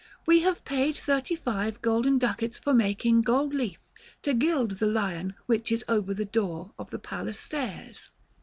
[0.25, 3.77] We have paid thirty five golden ducats for making gold leaf,
[4.23, 8.09] to gild the lion which is over the door of the palace stairs."